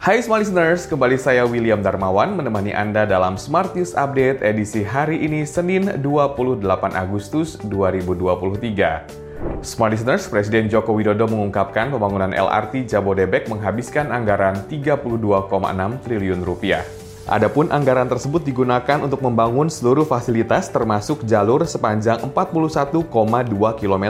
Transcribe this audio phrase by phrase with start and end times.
[0.00, 5.20] Hai Smart Listeners, kembali saya William Darmawan menemani Anda dalam Smart News Update edisi hari
[5.20, 6.64] ini Senin 28
[6.96, 9.60] Agustus 2023.
[9.60, 15.20] Smart Listeners, Presiden Joko Widodo mengungkapkan pembangunan LRT Jabodebek menghabiskan anggaran 32,6
[16.00, 16.80] triliun rupiah.
[17.28, 23.04] Adapun anggaran tersebut digunakan untuk membangun seluruh fasilitas termasuk jalur sepanjang 41,2
[23.76, 24.06] km.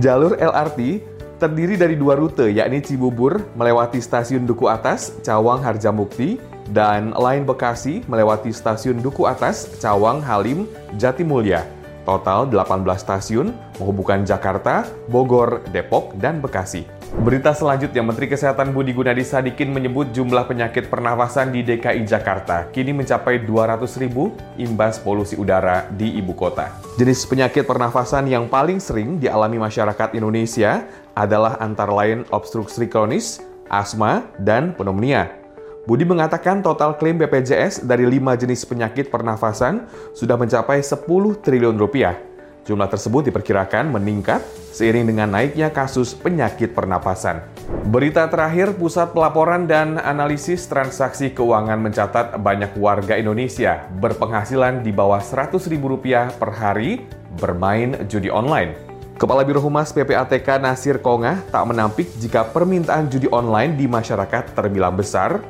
[0.00, 1.09] Jalur LRT
[1.40, 6.36] terdiri dari dua rute, yakni Cibubur melewati stasiun Duku Atas, Cawang Harjamukti,
[6.68, 10.68] dan lain Bekasi melewati stasiun Duku Atas, Cawang Halim,
[11.00, 11.79] Jatimulya.
[12.04, 17.00] Total 18 stasiun menghubungkan Jakarta, Bogor, Depok, dan Bekasi.
[17.10, 22.94] Berita selanjutnya, Menteri Kesehatan Budi Gunadi Sadikin menyebut jumlah penyakit pernafasan di DKI Jakarta kini
[22.94, 26.70] mencapai 200 ribu imbas polusi udara di ibu kota.
[26.94, 30.86] Jenis penyakit pernafasan yang paling sering dialami masyarakat Indonesia
[31.18, 35.39] adalah antara lain obstruksi kronis, asma, dan pneumonia.
[35.88, 41.08] Budi mengatakan total klaim BPJS dari lima jenis penyakit pernafasan sudah mencapai 10
[41.40, 42.30] triliun rupiah
[42.68, 47.40] Jumlah tersebut diperkirakan meningkat seiring dengan naiknya kasus penyakit pernapasan.
[47.88, 55.18] Berita terakhir, Pusat Pelaporan dan Analisis Transaksi Keuangan mencatat banyak warga Indonesia berpenghasilan di bawah
[55.18, 57.02] Rp100.000 per hari
[57.40, 58.76] bermain judi online.
[59.16, 64.96] Kepala Biro Humas PPATK Nasir Kongah tak menampik jika permintaan judi online di masyarakat terbilang
[64.96, 65.40] besar.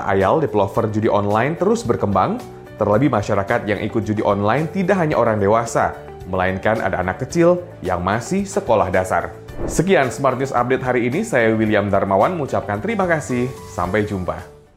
[0.00, 2.40] Tak ayal developer judi online terus berkembang,
[2.80, 5.92] terlebih masyarakat yang ikut judi online tidak hanya orang dewasa,
[6.24, 9.28] melainkan ada anak kecil yang masih sekolah dasar.
[9.68, 14.59] Sekian Smart News Update hari ini, saya William Darmawan mengucapkan terima kasih, sampai jumpa.